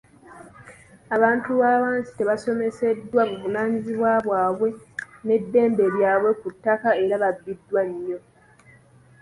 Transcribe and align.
Abantu 1.15 1.49
ba 1.61 1.71
wansi 1.81 2.11
tebasomeseddwa 2.17 3.21
buvunaanyizibwa 3.29 4.11
bwabwe 4.25 4.69
n’eddembe 5.25 5.83
lyabwe 5.95 6.31
ku 6.41 6.47
ttaka 6.55 6.89
era 7.03 7.15
babbibwa 7.23 7.81
nnyo. 7.89 8.19